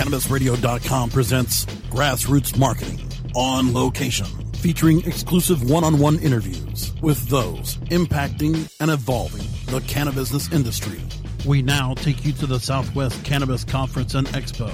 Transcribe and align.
CannabisRadio.com 0.00 1.10
presents 1.10 1.66
Grassroots 1.90 2.56
Marketing 2.56 2.98
on 3.36 3.74
location, 3.74 4.24
featuring 4.54 5.04
exclusive 5.04 5.68
one 5.68 5.84
on 5.84 5.98
one 5.98 6.18
interviews 6.20 6.94
with 7.02 7.28
those 7.28 7.76
impacting 7.90 8.74
and 8.80 8.90
evolving 8.90 9.46
the 9.66 9.82
cannabis 9.86 10.50
industry. 10.54 11.02
We 11.44 11.60
now 11.60 11.92
take 11.92 12.24
you 12.24 12.32
to 12.32 12.46
the 12.46 12.58
Southwest 12.58 13.22
Cannabis 13.24 13.62
Conference 13.62 14.14
and 14.14 14.26
Expo 14.28 14.72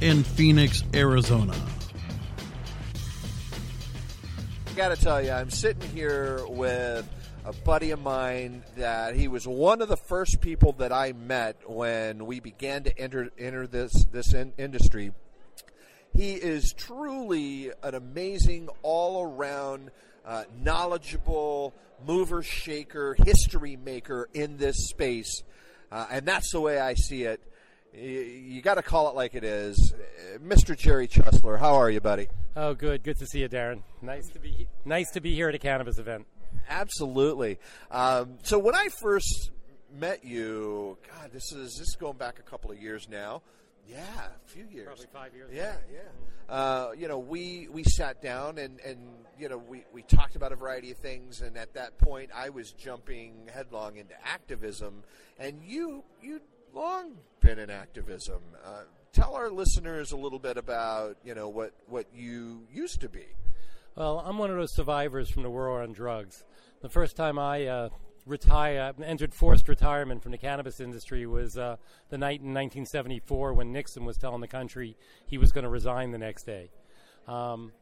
in 0.00 0.22
Phoenix, 0.22 0.84
Arizona. 0.94 1.56
I 4.68 4.72
got 4.76 4.90
to 4.90 5.02
tell 5.02 5.20
you, 5.20 5.32
I'm 5.32 5.50
sitting 5.50 5.90
here 5.90 6.46
with 6.46 7.08
a 7.44 7.52
buddy 7.52 7.90
of 7.90 8.00
mine 8.00 8.62
that 8.76 9.16
he 9.16 9.28
was 9.28 9.46
one 9.46 9.80
of 9.80 9.88
the 9.88 9.96
first 9.96 10.40
people 10.40 10.72
that 10.72 10.92
I 10.92 11.12
met 11.12 11.56
when 11.68 12.26
we 12.26 12.40
began 12.40 12.84
to 12.84 12.98
enter 12.98 13.30
enter 13.38 13.66
this 13.66 14.04
this 14.12 14.34
in, 14.34 14.52
industry. 14.58 15.12
He 16.14 16.34
is 16.34 16.74
truly 16.76 17.70
an 17.82 17.94
amazing 17.94 18.68
all 18.82 19.22
around 19.22 19.90
uh, 20.26 20.44
knowledgeable 20.62 21.72
mover 22.06 22.42
shaker, 22.42 23.14
history 23.14 23.76
maker 23.76 24.28
in 24.34 24.56
this 24.56 24.88
space, 24.88 25.42
uh, 25.90 26.06
and 26.10 26.26
that's 26.26 26.52
the 26.52 26.60
way 26.60 26.78
I 26.78 26.94
see 26.94 27.24
it. 27.24 27.40
You, 27.92 28.62
got 28.62 28.74
to 28.74 28.82
call 28.82 29.08
it 29.08 29.16
like 29.16 29.34
it 29.34 29.42
is, 29.42 29.92
Mr. 30.40 30.78
Jerry 30.78 31.08
Chesler. 31.08 31.58
How 31.58 31.74
are 31.74 31.90
you, 31.90 32.00
buddy? 32.00 32.28
Oh, 32.54 32.72
good. 32.72 33.02
Good 33.02 33.18
to 33.18 33.26
see 33.26 33.40
you, 33.40 33.48
Darren. 33.48 33.82
Nice 34.00 34.28
to 34.28 34.38
be 34.38 34.68
nice 34.84 35.10
to 35.12 35.20
be 35.20 35.34
here 35.34 35.48
at 35.48 35.54
a 35.54 35.58
cannabis 35.58 35.98
event. 35.98 36.26
Absolutely. 36.68 37.58
Um, 37.90 38.38
so 38.42 38.58
when 38.58 38.74
I 38.74 38.88
first 39.00 39.50
met 39.92 40.24
you, 40.24 40.98
God, 41.08 41.30
this 41.32 41.52
is 41.52 41.76
this 41.78 41.88
is 41.88 41.96
going 41.98 42.16
back 42.16 42.38
a 42.38 42.42
couple 42.42 42.70
of 42.70 42.80
years 42.80 43.08
now. 43.08 43.42
Yeah, 43.88 43.98
a 43.98 44.48
few 44.48 44.66
years. 44.70 44.86
Probably 44.86 45.06
five 45.12 45.34
years. 45.34 45.50
Yeah, 45.52 45.74
yeah. 45.92 46.54
Uh, 46.54 46.92
you 46.96 47.08
know, 47.08 47.18
we 47.18 47.68
we 47.70 47.82
sat 47.84 48.22
down 48.22 48.58
and 48.58 48.78
and 48.80 48.98
you 49.38 49.48
know 49.48 49.58
we 49.58 49.84
we 49.92 50.02
talked 50.02 50.36
about 50.36 50.52
a 50.52 50.56
variety 50.56 50.92
of 50.92 50.98
things, 50.98 51.40
and 51.40 51.56
at 51.56 51.74
that 51.74 51.98
point, 51.98 52.30
I 52.34 52.50
was 52.50 52.72
jumping 52.72 53.48
headlong 53.52 53.96
into 53.96 54.14
activism, 54.24 55.02
and 55.38 55.60
you 55.64 56.04
you 56.22 56.40
long 56.72 57.14
been 57.40 57.58
in 57.58 57.70
activism. 57.70 58.42
Uh, 58.64 58.82
tell 59.12 59.34
our 59.34 59.50
listeners 59.50 60.12
a 60.12 60.16
little 60.16 60.38
bit 60.38 60.56
about 60.56 61.16
you 61.24 61.34
know 61.34 61.48
what 61.48 61.72
what 61.88 62.06
you 62.14 62.66
used 62.72 63.00
to 63.00 63.08
be. 63.08 63.26
Well, 63.96 64.22
I'm 64.24 64.38
one 64.38 64.50
of 64.50 64.56
those 64.56 64.72
survivors 64.72 65.30
from 65.30 65.42
the 65.42 65.50
war 65.50 65.82
on 65.82 65.92
drugs. 65.92 66.44
The 66.80 66.88
first 66.88 67.16
time 67.16 67.38
I 67.40 67.66
uh, 67.66 67.88
retire, 68.24 68.92
entered 69.04 69.34
forced 69.34 69.68
retirement 69.68 70.22
from 70.22 70.30
the 70.30 70.38
cannabis 70.38 70.78
industry 70.78 71.26
was 71.26 71.58
uh, 71.58 71.76
the 72.08 72.16
night 72.16 72.40
in 72.40 72.54
1974 72.54 73.52
when 73.52 73.72
Nixon 73.72 74.04
was 74.04 74.16
telling 74.16 74.40
the 74.40 74.48
country 74.48 74.96
he 75.26 75.38
was 75.38 75.50
going 75.50 75.64
to 75.64 75.68
resign 75.68 76.12
the 76.12 76.18
next 76.18 76.44
day. 76.44 76.70
Um, 77.26 77.72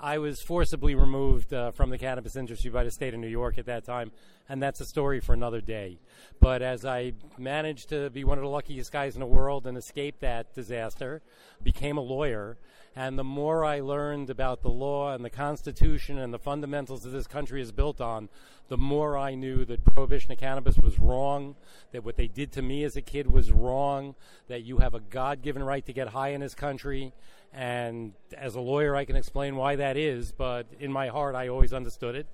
I 0.00 0.18
was 0.18 0.42
forcibly 0.42 0.96
removed 0.96 1.54
uh, 1.54 1.70
from 1.70 1.90
the 1.90 1.98
cannabis 1.98 2.34
industry 2.34 2.70
by 2.70 2.82
the 2.82 2.90
state 2.90 3.14
of 3.14 3.20
New 3.20 3.28
York 3.28 3.56
at 3.56 3.66
that 3.66 3.84
time, 3.84 4.10
and 4.48 4.60
that's 4.60 4.80
a 4.80 4.84
story 4.84 5.20
for 5.20 5.34
another 5.34 5.60
day. 5.60 6.00
But 6.40 6.62
as 6.62 6.84
I 6.84 7.12
managed 7.38 7.90
to 7.90 8.10
be 8.10 8.24
one 8.24 8.36
of 8.36 8.42
the 8.42 8.50
luckiest 8.50 8.90
guys 8.92 9.14
in 9.14 9.20
the 9.20 9.26
world 9.26 9.66
and 9.66 9.78
escape 9.78 10.18
that 10.20 10.52
disaster, 10.52 11.22
became 11.62 11.96
a 11.96 12.02
lawyer, 12.02 12.58
and 12.96 13.18
the 13.18 13.24
more 13.24 13.64
I 13.64 13.80
learned 13.80 14.30
about 14.30 14.62
the 14.62 14.70
law 14.70 15.12
and 15.12 15.24
the 15.24 15.30
Constitution 15.30 16.18
and 16.18 16.32
the 16.32 16.38
fundamentals 16.38 17.02
that 17.02 17.10
this 17.10 17.26
country 17.26 17.60
is 17.60 17.72
built 17.72 18.00
on, 18.00 18.28
the 18.68 18.78
more 18.78 19.18
I 19.18 19.34
knew 19.34 19.64
that 19.64 19.84
prohibition 19.84 20.30
of 20.30 20.38
cannabis 20.38 20.78
was 20.78 20.98
wrong, 20.98 21.56
that 21.92 22.04
what 22.04 22.16
they 22.16 22.28
did 22.28 22.52
to 22.52 22.62
me 22.62 22.84
as 22.84 22.96
a 22.96 23.02
kid 23.02 23.30
was 23.30 23.50
wrong, 23.50 24.14
that 24.46 24.62
you 24.62 24.78
have 24.78 24.94
a 24.94 25.00
God 25.00 25.42
given 25.42 25.62
right 25.62 25.84
to 25.86 25.92
get 25.92 26.08
high 26.08 26.28
in 26.28 26.40
this 26.40 26.54
country. 26.54 27.12
And 27.52 28.12
as 28.36 28.54
a 28.54 28.60
lawyer, 28.60 28.94
I 28.94 29.04
can 29.04 29.16
explain 29.16 29.56
why 29.56 29.76
that 29.76 29.96
is, 29.96 30.30
but 30.30 30.66
in 30.78 30.92
my 30.92 31.08
heart, 31.08 31.34
I 31.34 31.48
always 31.48 31.72
understood 31.72 32.14
it. 32.14 32.26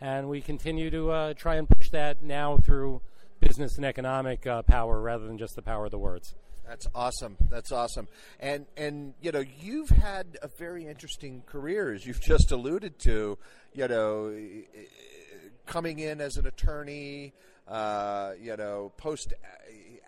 And 0.00 0.28
we 0.28 0.40
continue 0.40 0.90
to 0.90 1.10
uh, 1.10 1.34
try 1.34 1.56
and 1.56 1.68
push 1.68 1.90
that 1.90 2.22
now 2.22 2.56
through 2.56 3.02
business 3.40 3.76
and 3.76 3.84
economic 3.84 4.46
uh, 4.46 4.62
power 4.62 5.00
rather 5.00 5.26
than 5.26 5.38
just 5.38 5.54
the 5.54 5.62
power 5.62 5.84
of 5.84 5.90
the 5.92 5.98
words. 5.98 6.34
That's 6.68 6.86
awesome. 6.94 7.38
That's 7.48 7.72
awesome. 7.72 8.08
And 8.38 8.66
and 8.76 9.14
you 9.22 9.32
know, 9.32 9.42
you've 9.60 9.88
had 9.88 10.36
a 10.42 10.48
very 10.48 10.86
interesting 10.86 11.42
career 11.46 11.94
as 11.94 12.06
you've 12.06 12.20
just 12.20 12.52
alluded 12.52 12.98
to, 13.00 13.38
you 13.72 13.88
know, 13.88 14.38
coming 15.64 15.98
in 15.98 16.20
as 16.20 16.36
an 16.36 16.46
attorney, 16.46 17.32
uh, 17.66 18.32
you 18.38 18.54
know, 18.54 18.92
post 18.98 19.32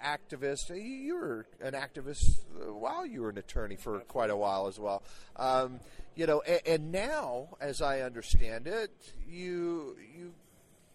activist. 0.05 0.69
You 0.69 1.15
were 1.15 1.47
an 1.63 1.73
activist 1.73 2.41
while 2.55 3.07
you 3.07 3.23
were 3.23 3.31
an 3.31 3.39
attorney 3.39 3.77
for 3.77 4.01
quite 4.01 4.29
a 4.29 4.37
while 4.37 4.67
as 4.67 4.79
well. 4.79 5.03
Um, 5.37 5.81
you 6.15 6.27
know, 6.27 6.43
and, 6.43 6.61
and 6.67 6.93
now, 6.93 7.57
as 7.59 7.81
I 7.81 8.01
understand 8.03 8.67
it, 8.67 8.91
you 9.27 9.97
you 10.15 10.35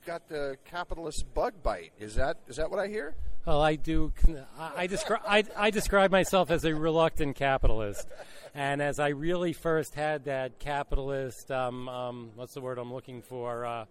got 0.05 0.29
the 0.29 0.57
capitalist 0.65 1.33
bug 1.33 1.53
bite. 1.63 1.93
Is 1.99 2.13
that 2.15 2.37
is 2.47 2.57
that 2.57 2.69
what 2.69 2.79
I 2.79 2.87
hear? 2.87 3.15
Well, 3.45 3.61
I 3.61 3.75
do. 3.75 4.11
I, 4.57 4.87
describe. 4.87 5.21
I, 5.27 5.43
I 5.55 5.69
describe 5.69 6.09
myself 6.09 6.49
as 6.49 6.65
a 6.65 6.73
reluctant 6.73 7.35
capitalist, 7.35 8.07
and 8.55 8.81
as 8.81 8.97
I 8.99 9.09
really 9.09 9.53
first 9.53 9.93
had 9.93 10.25
that 10.25 10.57
capitalist, 10.57 11.51
um, 11.51 11.87
um, 11.87 12.31
what's 12.33 12.55
the 12.55 12.61
word 12.61 12.79
I'm 12.79 12.91
looking 12.91 13.21
for? 13.21 13.63
Uh, 13.63 13.85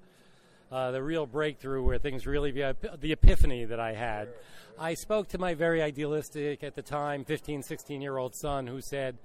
uh, 0.72 0.90
the 0.90 1.00
real 1.00 1.24
breakthrough 1.24 1.84
where 1.84 1.98
things 1.98 2.26
really, 2.26 2.50
the 2.50 3.12
epiphany 3.12 3.64
that 3.64 3.78
I 3.78 3.92
had. 3.92 4.28
I 4.76 4.94
spoke 4.94 5.28
to 5.28 5.38
my 5.38 5.54
very 5.54 5.80
idealistic 5.80 6.64
at 6.64 6.74
the 6.74 6.82
time 6.82 7.24
15, 7.24 7.62
16 7.62 8.02
year 8.02 8.16
old 8.16 8.34
son 8.34 8.66
who 8.66 8.80
said, 8.80 9.18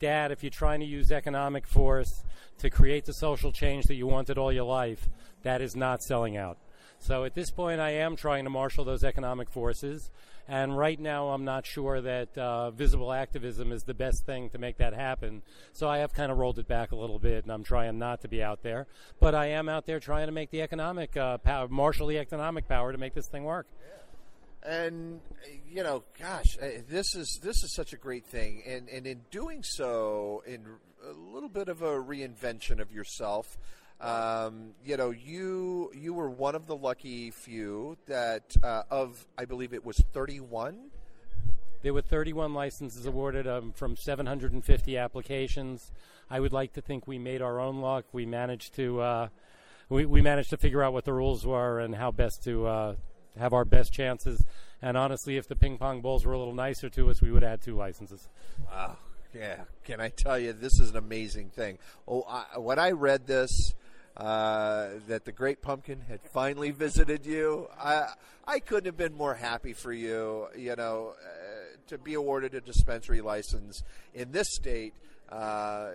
Dad, 0.00 0.32
if 0.32 0.42
you're 0.42 0.50
trying 0.50 0.80
to 0.80 0.86
use 0.86 1.12
economic 1.12 1.64
force 1.64 2.24
to 2.58 2.70
create 2.70 3.04
the 3.04 3.12
social 3.12 3.52
change 3.52 3.84
that 3.84 3.94
you 3.94 4.08
wanted 4.08 4.36
all 4.36 4.52
your 4.52 4.64
life, 4.64 5.08
that 5.44 5.62
is 5.62 5.76
not 5.76 6.02
selling 6.02 6.36
out. 6.36 6.58
So 6.98 7.24
at 7.24 7.34
this 7.34 7.50
point, 7.50 7.80
I 7.80 7.90
am 7.90 8.16
trying 8.16 8.44
to 8.44 8.50
marshal 8.50 8.84
those 8.84 9.04
economic 9.04 9.48
forces. 9.50 10.10
And 10.48 10.76
right 10.76 10.98
now, 10.98 11.28
I'm 11.30 11.44
not 11.44 11.66
sure 11.66 12.00
that 12.00 12.36
uh, 12.38 12.70
visible 12.70 13.12
activism 13.12 13.72
is 13.72 13.82
the 13.82 13.94
best 13.94 14.24
thing 14.26 14.48
to 14.50 14.58
make 14.58 14.78
that 14.78 14.94
happen. 14.94 15.42
So 15.72 15.88
I 15.88 15.98
have 15.98 16.12
kind 16.12 16.30
of 16.30 16.38
rolled 16.38 16.58
it 16.58 16.68
back 16.68 16.92
a 16.92 16.96
little 16.96 17.18
bit, 17.18 17.44
and 17.44 17.52
I'm 17.52 17.64
trying 17.64 17.98
not 17.98 18.20
to 18.22 18.28
be 18.28 18.42
out 18.42 18.62
there. 18.62 18.86
But 19.18 19.34
I 19.34 19.46
am 19.46 19.68
out 19.68 19.86
there 19.86 19.98
trying 19.98 20.26
to 20.26 20.32
make 20.32 20.50
the 20.50 20.62
economic 20.62 21.16
uh, 21.16 21.38
power, 21.38 21.66
marshal 21.68 22.06
the 22.06 22.18
economic 22.18 22.68
power 22.68 22.92
to 22.92 22.98
make 22.98 23.14
this 23.14 23.26
thing 23.26 23.44
work. 23.44 23.66
And 24.62 25.20
you 25.68 25.82
know, 25.82 26.02
gosh, 26.18 26.56
uh, 26.60 26.66
this 26.88 27.14
is 27.14 27.38
this 27.42 27.62
is 27.62 27.72
such 27.74 27.92
a 27.92 27.96
great 27.96 28.26
thing, 28.26 28.62
and 28.66 28.88
and 28.88 29.06
in 29.06 29.20
doing 29.30 29.62
so, 29.62 30.42
in 30.44 30.64
a 31.08 31.12
little 31.12 31.48
bit 31.48 31.68
of 31.68 31.82
a 31.82 31.92
reinvention 31.92 32.80
of 32.80 32.90
yourself. 32.90 33.56
Um, 34.00 34.74
you 34.84 34.96
know, 34.96 35.10
you 35.10 35.90
you 35.94 36.12
were 36.12 36.28
one 36.28 36.54
of 36.54 36.66
the 36.66 36.76
lucky 36.76 37.30
few 37.30 37.96
that 38.06 38.54
uh, 38.62 38.82
of 38.90 39.26
I 39.38 39.46
believe 39.46 39.72
it 39.72 39.84
was 39.84 39.96
31. 40.12 40.90
There 41.82 41.94
were 41.94 42.02
31 42.02 42.52
licenses 42.52 43.06
awarded 43.06 43.46
um, 43.46 43.72
from 43.72 43.96
750 43.96 44.98
applications. 44.98 45.92
I 46.28 46.40
would 46.40 46.52
like 46.52 46.72
to 46.74 46.80
think 46.80 47.06
we 47.06 47.18
made 47.18 47.40
our 47.40 47.60
own 47.60 47.80
luck. 47.80 48.06
We 48.12 48.26
managed 48.26 48.74
to 48.74 49.00
uh, 49.00 49.28
we, 49.88 50.04
we 50.04 50.20
managed 50.20 50.50
to 50.50 50.56
figure 50.56 50.82
out 50.82 50.92
what 50.92 51.04
the 51.04 51.12
rules 51.12 51.46
were 51.46 51.80
and 51.80 51.94
how 51.94 52.10
best 52.10 52.42
to 52.44 52.66
uh, 52.66 52.94
have 53.38 53.52
our 53.52 53.64
best 53.64 53.92
chances. 53.92 54.44
And 54.82 54.96
honestly, 54.96 55.36
if 55.36 55.48
the 55.48 55.56
ping 55.56 55.78
pong 55.78 56.00
balls 56.02 56.26
were 56.26 56.32
a 56.32 56.38
little 56.38 56.54
nicer 56.54 56.90
to 56.90 57.10
us, 57.10 57.22
we 57.22 57.30
would 57.30 57.44
add 57.44 57.62
two 57.62 57.76
licenses. 57.76 58.28
Wow. 58.70 58.98
Yeah, 59.34 59.64
can 59.84 60.00
I 60.00 60.08
tell 60.08 60.38
you, 60.38 60.52
this 60.54 60.80
is 60.80 60.90
an 60.90 60.96
amazing 60.96 61.50
thing. 61.50 61.78
Oh, 62.08 62.24
I, 62.26 62.58
when 62.58 62.78
I 62.78 62.92
read 62.92 63.26
this, 63.26 63.74
uh, 64.16 64.88
that 65.08 65.24
the 65.24 65.32
Great 65.32 65.60
Pumpkin 65.60 66.00
had 66.08 66.20
finally 66.22 66.70
visited 66.70 67.26
you. 67.26 67.68
I 67.78 68.08
I 68.46 68.60
couldn't 68.60 68.86
have 68.86 68.96
been 68.96 69.14
more 69.14 69.34
happy 69.34 69.72
for 69.72 69.92
you. 69.92 70.46
You 70.56 70.76
know, 70.76 71.14
uh, 71.22 71.76
to 71.88 71.98
be 71.98 72.14
awarded 72.14 72.54
a 72.54 72.60
dispensary 72.60 73.20
license 73.20 73.82
in 74.14 74.32
this 74.32 74.48
state. 74.54 74.94
Uh, 75.28 75.90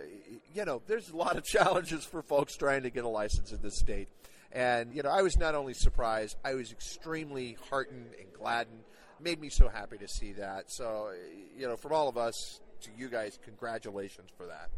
you 0.54 0.66
know, 0.66 0.82
there's 0.88 1.10
a 1.10 1.16
lot 1.16 1.38
of 1.38 1.44
challenges 1.44 2.06
for 2.06 2.22
folks 2.22 2.56
trying 2.56 2.84
to 2.84 2.90
get 2.90 3.04
a 3.04 3.10
license 3.10 3.52
in 3.52 3.62
this 3.62 3.78
state. 3.80 4.08
And 4.52 4.94
you 4.94 5.02
know, 5.02 5.10
I 5.10 5.22
was 5.22 5.38
not 5.38 5.56
only 5.56 5.74
surprised, 5.74 6.38
I 6.44 6.54
was 6.54 6.72
extremely 6.72 7.58
heartened 7.70 8.12
and 8.20 8.32
gladdened. 8.34 8.84
Made 9.20 9.40
me 9.40 9.50
so 9.50 9.70
happy 9.70 9.98
to 10.00 10.08
see 10.08 10.34
that. 10.34 10.72
So, 10.72 11.12
you 11.58 11.68
know, 11.68 11.78
from 11.78 11.94
all 11.94 12.10
of 12.10 12.18
us 12.18 12.60
to 12.82 12.90
you 12.98 13.08
guys, 13.08 13.40
congratulations 13.46 14.30
for 14.36 14.48
that. 14.48 14.70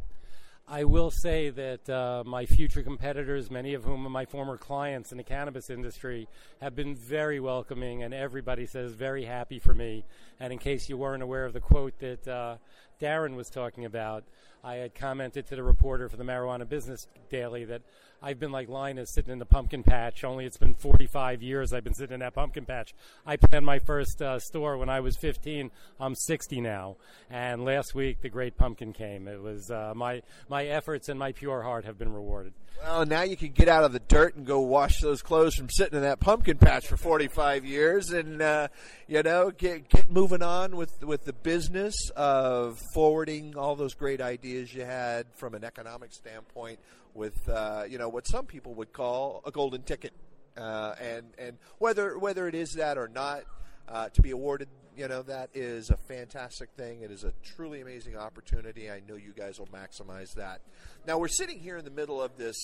I 0.66 0.84
will 0.84 1.10
say 1.10 1.50
that 1.50 1.90
uh, 1.90 2.22
my 2.24 2.46
future 2.46 2.82
competitors, 2.82 3.50
many 3.50 3.74
of 3.74 3.84
whom 3.84 4.06
are 4.06 4.10
my 4.10 4.24
former 4.24 4.56
clients 4.56 5.12
in 5.12 5.18
the 5.18 5.24
cannabis 5.24 5.68
industry, 5.68 6.26
have 6.62 6.74
been 6.74 6.94
very 6.96 7.38
welcoming, 7.38 8.02
and 8.02 8.14
everybody 8.14 8.64
says 8.64 8.94
very 8.94 9.26
happy 9.26 9.58
for 9.58 9.74
me. 9.74 10.06
And 10.40 10.54
in 10.54 10.58
case 10.58 10.88
you 10.88 10.96
weren't 10.96 11.22
aware 11.22 11.44
of 11.44 11.52
the 11.52 11.60
quote 11.60 11.98
that 11.98 12.26
uh, 12.26 12.56
Darren 13.00 13.36
was 13.36 13.48
talking 13.48 13.84
about, 13.84 14.24
I 14.62 14.76
had 14.76 14.94
commented 14.94 15.46
to 15.48 15.56
the 15.56 15.62
reporter 15.62 16.08
for 16.08 16.16
the 16.16 16.24
Marijuana 16.24 16.68
Business 16.68 17.06
Daily 17.30 17.64
that 17.66 17.82
I've 18.22 18.40
been 18.40 18.52
like 18.52 18.70
Linus 18.70 19.12
sitting 19.12 19.32
in 19.32 19.38
the 19.38 19.44
pumpkin 19.44 19.82
patch, 19.82 20.24
only 20.24 20.46
it's 20.46 20.56
been 20.56 20.74
45 20.74 21.42
years 21.42 21.74
I've 21.74 21.84
been 21.84 21.92
sitting 21.92 22.14
in 22.14 22.20
that 22.20 22.34
pumpkin 22.34 22.64
patch. 22.64 22.94
I 23.26 23.36
planned 23.36 23.66
my 23.66 23.78
first 23.78 24.22
uh, 24.22 24.38
store 24.38 24.78
when 24.78 24.88
I 24.88 25.00
was 25.00 25.18
15. 25.18 25.70
I'm 26.00 26.14
60 26.14 26.62
now. 26.62 26.96
And 27.28 27.66
last 27.66 27.94
week, 27.94 28.22
the 28.22 28.30
great 28.30 28.56
pumpkin 28.56 28.94
came. 28.94 29.28
It 29.28 29.42
was 29.42 29.70
uh, 29.70 29.92
my, 29.94 30.22
my 30.48 30.64
efforts 30.64 31.10
and 31.10 31.18
my 31.18 31.32
pure 31.32 31.62
heart 31.62 31.84
have 31.84 31.98
been 31.98 32.12
rewarded. 32.12 32.54
Well, 32.82 33.06
now 33.06 33.22
you 33.22 33.36
can 33.36 33.52
get 33.52 33.68
out 33.68 33.84
of 33.84 33.92
the 33.92 34.00
dirt 34.00 34.36
and 34.36 34.46
go 34.46 34.60
wash 34.60 35.00
those 35.00 35.22
clothes 35.22 35.54
from 35.54 35.70
sitting 35.70 35.96
in 35.96 36.02
that 36.02 36.20
pumpkin 36.20 36.58
patch 36.58 36.86
for 36.86 36.96
45 36.96 37.64
years, 37.64 38.10
and 38.10 38.42
uh, 38.42 38.68
you 39.06 39.22
know 39.22 39.50
get 39.50 39.88
get 39.88 40.10
moving 40.10 40.42
on 40.42 40.76
with 40.76 41.02
with 41.04 41.24
the 41.24 41.32
business 41.32 41.94
of 42.16 42.80
forwarding 42.92 43.56
all 43.56 43.76
those 43.76 43.94
great 43.94 44.20
ideas 44.20 44.74
you 44.74 44.84
had 44.84 45.26
from 45.34 45.54
an 45.54 45.64
economic 45.64 46.12
standpoint 46.12 46.78
with 47.14 47.48
uh, 47.48 47.84
you 47.88 47.98
know 47.98 48.08
what 48.08 48.26
some 48.26 48.44
people 48.44 48.74
would 48.74 48.92
call 48.92 49.42
a 49.46 49.50
golden 49.50 49.82
ticket, 49.82 50.12
uh, 50.56 50.94
and 51.00 51.26
and 51.38 51.58
whether 51.78 52.18
whether 52.18 52.48
it 52.48 52.54
is 52.54 52.72
that 52.74 52.98
or 52.98 53.08
not, 53.08 53.44
uh, 53.88 54.08
to 54.10 54.22
be 54.22 54.30
awarded, 54.30 54.68
you 54.96 55.06
know 55.08 55.22
that 55.22 55.50
is 55.54 55.90
a 55.90 55.96
fantastic 55.96 56.70
thing. 56.76 57.02
It 57.02 57.10
is 57.10 57.24
a 57.24 57.32
truly 57.56 57.80
amazing 57.80 58.16
opportunity. 58.16 58.90
I 58.90 59.00
know 59.08 59.14
you 59.16 59.32
guys 59.36 59.58
will 59.58 59.68
maximize 59.68 60.34
that. 60.34 60.60
Now 61.06 61.18
we're 61.18 61.28
sitting 61.28 61.58
here 61.58 61.76
in 61.76 61.84
the 61.84 61.90
middle 61.90 62.20
of 62.20 62.36
this 62.36 62.56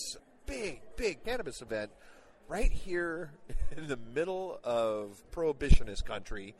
big 0.46 0.80
big 0.96 1.24
cannabis 1.24 1.62
event 1.62 1.90
right 2.50 2.72
here 2.72 3.30
in 3.76 3.86
the 3.86 3.98
middle 4.12 4.58
of 4.64 5.22
prohibitionist 5.30 6.04
country. 6.04 6.54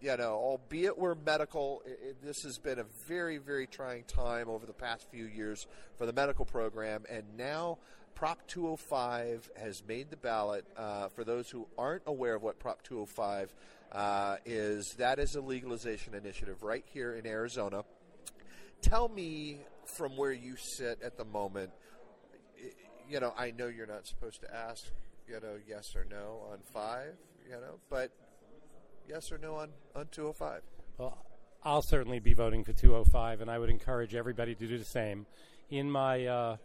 You 0.00 0.16
know, 0.16 0.32
albeit 0.32 0.96
we're 0.96 1.14
medical, 1.14 1.82
it, 1.84 2.16
this 2.24 2.42
has 2.42 2.58
been 2.58 2.78
a 2.78 2.86
very, 3.06 3.36
very 3.36 3.66
trying 3.66 4.04
time 4.04 4.48
over 4.48 4.64
the 4.64 4.72
past 4.72 5.06
few 5.10 5.26
years 5.26 5.66
for 5.96 6.06
the 6.06 6.12
medical 6.12 6.44
program, 6.44 7.04
and 7.08 7.22
now. 7.36 7.78
Prop 8.14 8.46
205 8.46 9.50
has 9.56 9.82
made 9.86 10.08
the 10.08 10.16
ballot. 10.16 10.64
Uh, 10.74 11.08
for 11.08 11.22
those 11.22 11.50
who 11.50 11.66
aren't 11.76 12.00
aware 12.06 12.36
of 12.36 12.42
what 12.42 12.58
Prop 12.58 12.82
205 12.82 13.54
uh, 13.92 14.36
is, 14.46 14.94
that 14.94 15.18
is 15.18 15.34
a 15.34 15.42
legalization 15.42 16.14
initiative 16.14 16.62
right 16.62 16.82
here 16.94 17.14
in 17.14 17.26
Arizona. 17.26 17.84
Tell 18.80 19.10
me 19.10 19.58
from 19.84 20.16
where 20.16 20.32
you 20.32 20.56
sit 20.56 21.02
at 21.02 21.18
the 21.18 21.26
moment. 21.26 21.72
You 23.06 23.20
know, 23.20 23.34
I 23.36 23.50
know 23.50 23.66
you're 23.66 23.86
not 23.86 24.06
supposed 24.06 24.40
to 24.40 24.54
ask 24.54 24.86
you 25.28 25.40
know, 25.40 25.56
yes 25.66 25.94
or 25.96 26.06
no 26.10 26.42
on 26.52 26.58
five, 26.72 27.14
you 27.44 27.52
know, 27.52 27.78
but 27.90 28.10
yes 29.08 29.32
or 29.32 29.38
no 29.38 29.56
on, 29.56 29.70
on 29.94 30.06
205. 30.10 30.62
Well, 30.98 31.18
I'll 31.62 31.82
certainly 31.82 32.20
be 32.20 32.32
voting 32.32 32.64
for 32.64 32.72
205, 32.72 33.40
and 33.40 33.50
I 33.50 33.58
would 33.58 33.70
encourage 33.70 34.14
everybody 34.14 34.54
to 34.54 34.66
do 34.66 34.78
the 34.78 34.84
same. 34.84 35.26
In 35.68 35.90
my 35.90 36.26
uh, 36.26 36.56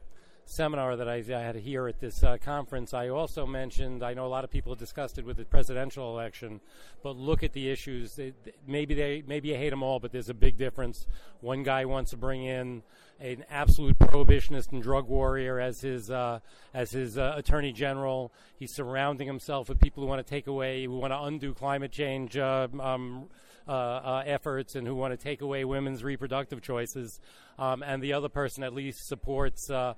seminar 0.51 0.97
that 0.97 1.07
I, 1.07 1.23
I, 1.33 1.41
had 1.41 1.55
here 1.55 1.87
at 1.87 1.99
this 1.99 2.23
uh, 2.23 2.37
conference, 2.37 2.93
I 2.93 3.07
also 3.07 3.45
mentioned 3.45 4.03
I 4.03 4.13
know 4.13 4.25
a 4.25 4.27
lot 4.27 4.43
of 4.43 4.51
people 4.51 4.75
discussed 4.75 5.17
it 5.17 5.25
with 5.25 5.37
the 5.37 5.45
presidential 5.45 6.11
election, 6.11 6.59
but 7.01 7.15
look 7.15 7.41
at 7.43 7.53
the 7.53 7.69
issues. 7.69 8.15
They, 8.15 8.33
maybe 8.67 8.93
they 8.93 9.23
maybe 9.25 9.49
you 9.49 9.55
hate 9.55 9.69
them 9.69 9.81
all, 9.81 9.99
but 9.99 10.11
there's 10.11 10.29
a 10.29 10.33
big 10.33 10.57
difference. 10.57 11.07
One 11.39 11.63
guy 11.63 11.85
wants 11.85 12.11
to 12.11 12.17
bring 12.17 12.43
in 12.43 12.83
an 13.21 13.45
absolute 13.49 13.97
prohibitionist 13.99 14.71
and 14.71 14.83
drug 14.83 15.07
warrior 15.07 15.59
as 15.59 15.81
his 15.81 16.11
uh, 16.11 16.39
as 16.73 16.91
his 16.91 17.17
uh, 17.17 17.33
attorney 17.37 17.71
general. 17.71 18.33
He's 18.57 18.73
surrounding 18.73 19.27
himself 19.27 19.69
with 19.69 19.79
people 19.79 20.03
who 20.03 20.09
want 20.09 20.25
to 20.25 20.29
take 20.29 20.47
away, 20.47 20.85
who 20.85 20.97
want 20.97 21.13
to 21.13 21.21
undo 21.21 21.53
climate 21.53 21.91
change 21.91 22.35
uh, 22.35 22.67
um, 22.79 23.29
uh, 23.67 23.71
uh, 23.71 24.23
efforts, 24.25 24.75
and 24.75 24.85
who 24.85 24.95
want 24.95 25.17
to 25.17 25.23
take 25.23 25.41
away 25.41 25.63
women's 25.63 26.03
reproductive 26.03 26.61
choices. 26.61 27.19
Um, 27.57 27.83
and 27.83 28.01
the 28.01 28.13
other 28.13 28.29
person 28.29 28.63
at 28.63 28.73
least 28.73 29.07
supports 29.07 29.69
uh, 29.69 29.93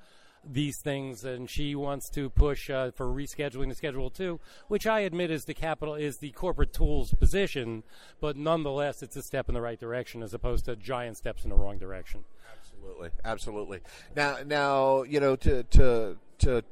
these 0.46 0.80
things, 0.82 1.24
and 1.24 1.50
she 1.50 1.76
wants 1.76 2.10
to 2.10 2.30
push 2.30 2.70
uh, 2.70 2.92
for 2.92 3.08
rescheduling 3.08 3.70
the 3.70 3.76
Schedule 3.76 4.10
Two, 4.10 4.40
which 4.68 4.86
I 4.86 5.02
admit 5.02 5.32
is 5.32 5.46
the 5.46 5.54
capital 5.54 5.96
is 5.96 6.18
the 6.18 6.32
corporate 6.32 6.74
tools 6.74 7.14
position, 7.14 7.84
but 8.20 8.36
nonetheless, 8.36 9.02
it's 9.02 9.16
a 9.16 9.24
step 9.24 9.48
in 9.48 9.56
the 9.56 9.62
right 9.62 9.80
direction 9.80 10.24
as 10.24 10.34
opposed 10.34 10.66
to 10.66 10.76
giant 10.76 11.18
steps 11.18 11.44
in 11.44 11.50
the 11.50 11.56
wrong 11.56 11.78
direction. 11.78 12.26
Absolutely, 12.58 13.10
absolutely. 13.24 13.80
Now, 14.16 14.38
now 14.46 15.04
you 15.04 15.20
know 15.20 15.36
to 15.38 15.64
to 15.64 16.18
to 16.40 16.64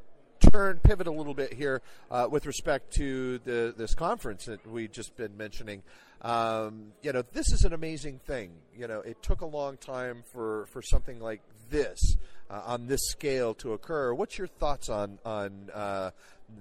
turn 0.52 0.80
pivot 0.80 1.08
a 1.08 1.12
little 1.12 1.34
bit 1.34 1.54
here 1.54 1.82
uh, 2.10 2.28
with 2.30 2.46
respect 2.46 2.92
to 2.94 3.40
the 3.40 3.74
this 3.78 3.94
conference 3.94 4.46
that 4.46 4.66
we've 4.68 4.92
just 4.92 5.16
been 5.16 5.38
mentioning. 5.38 5.84
Um, 6.22 6.94
you 7.02 7.12
know, 7.14 7.24
this 7.34 7.52
is 7.52 7.64
an 7.64 7.74
amazing 7.74 8.20
thing. 8.20 8.52
You 8.78 8.88
know, 8.88 9.00
it 9.00 9.22
took 9.24 9.42
a 9.42 9.46
long 9.46 9.78
time 9.78 10.24
for 10.32 10.66
for 10.68 10.82
something 10.82 11.20
like 11.20 11.42
this 11.70 12.18
uh, 12.52 12.62
on 12.66 12.88
this 12.88 13.02
scale 13.08 13.54
to 13.56 13.74
occur. 13.74 14.14
What's 14.14 14.38
your 14.38 14.48
thoughts 14.48 14.90
on 14.90 15.20
on 15.26 15.70
uh, 15.74 16.12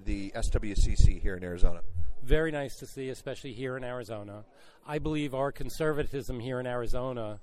the 0.05 0.31
SWCC 0.31 1.21
here 1.21 1.35
in 1.35 1.43
Arizona? 1.43 1.81
Very 2.23 2.51
nice 2.51 2.75
to 2.77 2.85
see, 2.85 3.09
especially 3.09 3.53
here 3.53 3.75
in 3.77 3.83
Arizona. 3.83 4.45
I 4.87 4.99
believe 4.99 5.33
our 5.33 5.51
conservatism 5.51 6.39
here 6.39 6.59
in 6.59 6.67
Arizona 6.67 7.39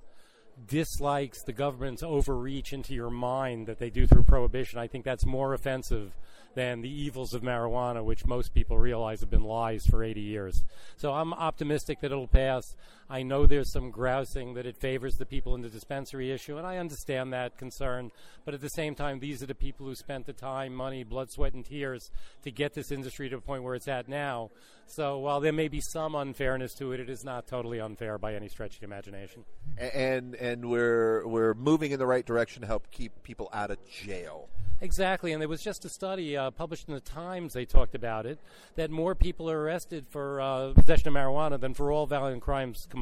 dislikes 0.67 1.43
the 1.43 1.53
government's 1.53 2.03
overreach 2.03 2.73
into 2.73 2.93
your 2.93 3.09
mind 3.09 3.67
that 3.67 3.79
they 3.79 3.89
do 3.89 4.07
through 4.07 4.23
prohibition. 4.23 4.79
I 4.79 4.87
think 4.87 5.05
that's 5.05 5.25
more 5.25 5.53
offensive 5.53 6.11
than 6.55 6.81
the 6.81 6.89
evils 6.89 7.33
of 7.33 7.41
marijuana, 7.41 8.03
which 8.03 8.25
most 8.25 8.53
people 8.53 8.77
realize 8.77 9.21
have 9.21 9.29
been 9.29 9.43
lies 9.43 9.85
for 9.85 10.03
80 10.03 10.21
years. 10.21 10.63
So 10.97 11.13
I'm 11.13 11.33
optimistic 11.33 12.01
that 12.01 12.11
it'll 12.11 12.27
pass. 12.27 12.75
I 13.09 13.23
know 13.23 13.47
there's 13.47 13.71
some 13.71 13.89
grousing 13.89 14.53
that 14.53 14.67
it 14.67 14.77
favors 14.77 15.15
the 15.15 15.25
people 15.25 15.55
in 15.55 15.61
the 15.61 15.69
dispensary 15.69 16.31
issue, 16.31 16.57
and 16.57 16.67
I 16.67 16.77
understand 16.77 17.33
that 17.33 17.57
concern. 17.57 18.11
But 18.45 18.53
at 18.53 18.61
the 18.61 18.69
same 18.69 18.93
time, 18.93 19.19
these 19.19 19.41
are 19.41 19.47
the 19.47 19.55
people 19.55 19.87
who 19.87 19.95
spent 19.95 20.27
the 20.27 20.33
time, 20.33 20.75
money, 20.75 21.03
blood, 21.03 21.31
sweat, 21.31 21.53
and 21.53 21.65
tears 21.65 22.11
to 22.43 22.51
get 22.51 22.75
this 22.75 22.91
industry 22.91 23.27
to 23.29 23.37
the 23.37 23.41
point 23.41 23.63
where 23.63 23.73
it's 23.73 23.87
at 23.87 24.07
now. 24.07 24.51
So 24.85 25.17
while 25.17 25.39
there 25.39 25.53
may 25.53 25.69
be 25.69 25.81
some 25.81 26.13
unfairness 26.13 26.73
to 26.75 26.91
it, 26.91 26.99
it 26.99 27.09
is 27.09 27.23
not 27.23 27.47
totally 27.47 27.79
unfair 27.79 28.17
by 28.17 28.35
any 28.35 28.47
stretch 28.47 28.75
of 28.75 28.81
the 28.81 28.85
imagination. 28.85 29.43
And 29.77 30.35
and 30.35 30.69
we're 30.69 31.27
we're 31.27 31.53
moving 31.53 31.91
in 31.91 31.99
the 31.99 32.07
right 32.07 32.25
direction 32.25 32.61
to 32.61 32.67
help 32.67 32.91
keep 32.91 33.23
people 33.23 33.49
out 33.53 33.71
of 33.71 33.77
jail. 33.87 34.49
Exactly, 34.81 35.33
and 35.33 35.41
there 35.41 35.49
was 35.49 35.61
just 35.61 35.83
a 35.83 35.89
study 35.89 36.37
uh, 36.37 36.51
published 36.51 36.87
in 36.87 36.93
the 36.93 37.01
Times. 37.01 37.53
They 37.53 37.65
talked 37.65 37.95
about 37.95 38.25
it 38.25 38.39
that 38.75 38.89
more 38.89 39.13
people 39.13 39.51
are 39.51 39.61
arrested 39.61 40.07
for 40.09 40.39
uh, 40.39 40.71
possession 40.73 41.09
of 41.09 41.13
marijuana 41.13 41.59
than 41.59 41.73
for 41.73 41.91
all 41.91 42.07
violent 42.07 42.41
crimes 42.41 42.87
combined. 42.89 42.98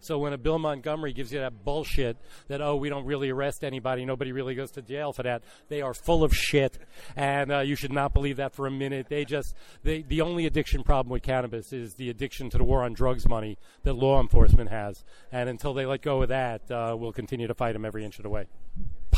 So 0.00 0.18
when 0.18 0.32
a 0.32 0.38
Bill 0.38 0.58
Montgomery 0.58 1.12
gives 1.12 1.32
you 1.32 1.40
that 1.40 1.64
bullshit 1.64 2.16
that 2.48 2.60
oh 2.60 2.76
we 2.76 2.88
don't 2.88 3.04
really 3.04 3.30
arrest 3.30 3.64
anybody, 3.64 4.04
nobody 4.04 4.32
really 4.32 4.54
goes 4.54 4.70
to 4.72 4.82
jail 4.82 5.12
for 5.12 5.22
that, 5.22 5.42
they 5.68 5.82
are 5.82 5.94
full 5.94 6.24
of 6.24 6.34
shit, 6.34 6.78
and 7.16 7.52
uh, 7.52 7.58
you 7.60 7.76
should 7.76 7.92
not 7.92 8.12
believe 8.12 8.36
that 8.36 8.54
for 8.54 8.66
a 8.66 8.70
minute. 8.70 9.08
They 9.08 9.24
just 9.24 9.54
they, 9.82 10.02
the 10.02 10.20
only 10.20 10.46
addiction 10.46 10.82
problem 10.82 11.10
with 11.12 11.22
cannabis 11.22 11.72
is 11.72 11.94
the 11.94 12.10
addiction 12.10 12.50
to 12.50 12.58
the 12.58 12.64
war 12.64 12.82
on 12.82 12.92
drugs 12.92 13.28
money 13.28 13.58
that 13.82 13.94
law 13.94 14.20
enforcement 14.20 14.70
has, 14.70 15.04
and 15.32 15.48
until 15.48 15.74
they 15.74 15.86
let 15.86 16.02
go 16.02 16.22
of 16.22 16.28
that, 16.28 16.70
uh, 16.70 16.96
we'll 16.98 17.12
continue 17.12 17.46
to 17.46 17.54
fight 17.54 17.72
them 17.72 17.84
every 17.84 18.04
inch 18.04 18.18
of 18.18 18.22
the 18.22 18.30
way 18.30 18.46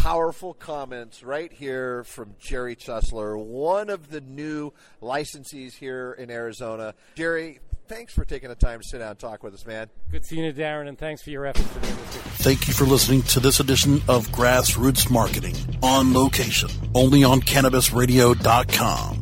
powerful 0.03 0.53
comments 0.53 1.23
right 1.23 1.53
here 1.53 2.03
from 2.03 2.35
Jerry 2.41 2.75
Chesler, 2.75 3.39
one 3.39 3.89
of 3.89 4.11
the 4.11 4.21
new 4.21 4.73
licensees 5.01 5.75
here 5.75 6.13
in 6.19 6.29
Arizona. 6.29 6.95
Jerry, 7.15 7.61
thanks 7.89 8.13
for 8.13 8.25
taking 8.25 8.49
the 8.49 8.55
time 8.55 8.81
to 8.81 8.87
sit 8.87 8.99
down 8.99 9.11
and 9.11 9.19
talk 9.19 9.43
with 9.43 9.55
us, 9.55 9.67
man. 9.67 9.89
Good 10.11 10.25
seeing 10.25 10.45
you, 10.45 10.53
Darren, 10.53 10.89
and 10.89 10.99
thanks 10.99 11.23
for 11.23 11.31
your 11.31 11.47
efforts 11.47 11.69
for 11.69 11.79
the 11.81 11.89
industry. 11.89 12.21
Thank 12.37 12.69
you 12.69 12.75
for 12.75 12.85
listening 12.85 13.23
to 13.23 13.41
this 13.41 13.61
edition 13.61 14.03
of 14.09 14.29
Grassroots 14.29 15.11
Marketing 15.11 15.57
on 15.83 16.13
location, 16.13 16.71
only 16.95 17.25
on 17.25 17.41
CannabisRadio.com. 17.41 19.22